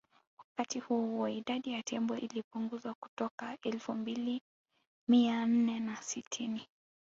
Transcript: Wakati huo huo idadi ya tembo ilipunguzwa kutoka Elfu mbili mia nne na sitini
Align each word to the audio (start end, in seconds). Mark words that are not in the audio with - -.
Wakati 0.39 0.79
huo 0.79 1.05
huo 1.05 1.27
idadi 1.27 1.71
ya 1.73 1.83
tembo 1.83 2.15
ilipunguzwa 2.17 2.93
kutoka 2.93 3.57
Elfu 3.63 3.93
mbili 3.93 4.41
mia 5.07 5.45
nne 5.45 5.79
na 5.79 5.95
sitini 6.01 6.67